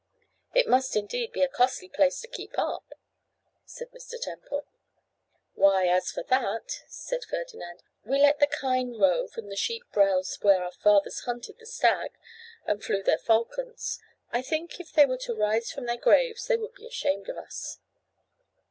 'It 0.55 0.67
must, 0.67 0.95
indeed, 0.95 1.31
be 1.31 1.43
a 1.43 1.47
costly 1.47 1.87
place 1.87 2.21
to 2.21 2.27
keep 2.27 2.57
up,' 2.57 2.95
said 3.65 3.91
Mr. 3.91 4.19
Temple. 4.19 4.65
'Why, 5.53 5.85
as 5.87 6.09
for 6.09 6.23
that,' 6.23 6.81
said 6.87 7.23
Ferdinand, 7.23 7.83
'we 8.03 8.17
let 8.19 8.39
the 8.39 8.47
kine 8.47 8.97
rove 8.97 9.37
and 9.37 9.51
the 9.51 9.55
sheep 9.55 9.83
browse 9.93 10.39
where 10.41 10.63
our 10.63 10.71
fathers 10.71 11.19
hunted 11.25 11.59
the 11.59 11.67
stag 11.67 12.13
and 12.65 12.83
flew 12.83 13.03
their 13.03 13.19
falcons. 13.19 14.01
I 14.31 14.41
think 14.41 14.79
if 14.79 14.91
they 14.91 15.05
were 15.05 15.17
to 15.19 15.35
rise 15.35 15.71
from 15.71 15.85
their 15.85 15.97
graves 15.97 16.47
they 16.47 16.57
would 16.57 16.73
be 16.73 16.87
ashamed 16.87 17.29
of 17.29 17.37
us. 17.37 17.77